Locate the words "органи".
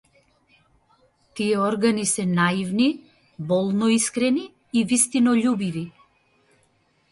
1.69-2.05